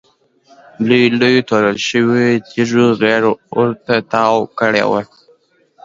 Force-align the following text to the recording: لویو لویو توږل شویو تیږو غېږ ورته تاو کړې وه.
لویو 0.87 1.15
لویو 1.19 1.45
توږل 1.49 1.77
شویو 1.87 2.43
تیږو 2.49 2.85
غېږ 2.99 3.23
ورته 3.57 3.95
تاو 4.11 4.39
کړې 4.59 4.83
وه. 4.91 5.01